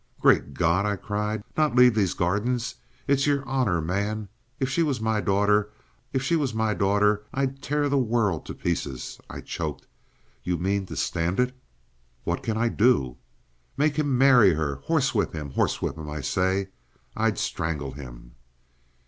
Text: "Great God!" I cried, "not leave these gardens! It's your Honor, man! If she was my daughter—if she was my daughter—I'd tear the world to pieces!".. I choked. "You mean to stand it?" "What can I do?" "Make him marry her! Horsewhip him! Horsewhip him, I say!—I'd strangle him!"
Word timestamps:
"Great 0.19 0.55
God!" 0.55 0.83
I 0.83 0.95
cried, 0.95 1.43
"not 1.55 1.75
leave 1.75 1.93
these 1.93 2.15
gardens! 2.15 2.73
It's 3.07 3.27
your 3.27 3.47
Honor, 3.47 3.79
man! 3.81 4.29
If 4.59 4.67
she 4.67 4.81
was 4.81 4.99
my 4.99 5.21
daughter—if 5.21 6.23
she 6.23 6.35
was 6.35 6.55
my 6.55 6.73
daughter—I'd 6.73 7.61
tear 7.61 7.87
the 7.87 7.99
world 7.99 8.47
to 8.47 8.55
pieces!".. 8.55 9.21
I 9.29 9.41
choked. 9.41 9.85
"You 10.41 10.57
mean 10.57 10.87
to 10.87 10.95
stand 10.95 11.39
it?" 11.39 11.55
"What 12.23 12.41
can 12.41 12.57
I 12.57 12.67
do?" 12.67 13.17
"Make 13.77 13.97
him 13.97 14.17
marry 14.17 14.53
her! 14.55 14.77
Horsewhip 14.85 15.33
him! 15.33 15.51
Horsewhip 15.51 15.95
him, 15.95 16.09
I 16.09 16.21
say!—I'd 16.21 17.37
strangle 17.37 17.91
him!" 17.91 18.31